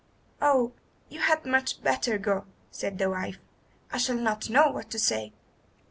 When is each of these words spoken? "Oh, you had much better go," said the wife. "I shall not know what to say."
"Oh, 0.41 0.71
you 1.09 1.19
had 1.19 1.45
much 1.45 1.83
better 1.83 2.17
go," 2.17 2.45
said 2.71 2.97
the 2.97 3.07
wife. 3.11 3.37
"I 3.91 3.99
shall 3.99 4.17
not 4.17 4.49
know 4.49 4.71
what 4.71 4.89
to 4.89 4.97
say." 4.97 5.31